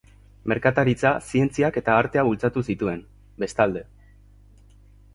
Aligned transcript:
Merkataritza, 0.53 1.11
zientziak 1.33 1.77
eta 1.83 1.99
artea 2.05 2.25
bultzatu 2.31 2.65
zituen, 2.73 3.07
bestalde. 3.45 3.89